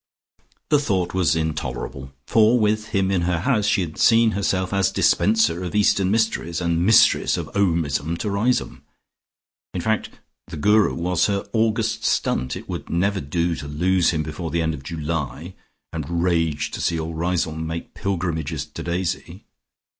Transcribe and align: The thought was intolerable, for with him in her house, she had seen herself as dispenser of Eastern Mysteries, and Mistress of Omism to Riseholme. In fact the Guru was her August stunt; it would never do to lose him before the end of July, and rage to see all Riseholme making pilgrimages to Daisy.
The 0.69 0.79
thought 0.79 1.13
was 1.13 1.35
intolerable, 1.35 2.11
for 2.25 2.57
with 2.59 2.87
him 2.87 3.11
in 3.11 3.21
her 3.21 3.41
house, 3.41 3.67
she 3.67 3.81
had 3.81 3.99
seen 3.99 4.31
herself 4.31 4.73
as 4.73 4.89
dispenser 4.91 5.63
of 5.63 5.75
Eastern 5.75 6.09
Mysteries, 6.09 6.59
and 6.59 6.83
Mistress 6.83 7.37
of 7.37 7.53
Omism 7.55 8.17
to 8.17 8.31
Riseholme. 8.31 8.81
In 9.75 9.81
fact 9.81 10.09
the 10.47 10.57
Guru 10.57 10.95
was 10.95 11.27
her 11.27 11.47
August 11.53 12.03
stunt; 12.03 12.55
it 12.55 12.67
would 12.67 12.89
never 12.89 13.21
do 13.21 13.53
to 13.57 13.67
lose 13.67 14.09
him 14.09 14.23
before 14.23 14.49
the 14.49 14.63
end 14.63 14.73
of 14.73 14.81
July, 14.81 15.53
and 15.93 16.23
rage 16.23 16.71
to 16.71 16.81
see 16.81 16.99
all 16.99 17.13
Riseholme 17.13 17.67
making 17.67 17.91
pilgrimages 17.91 18.65
to 18.65 18.81
Daisy. 18.81 19.45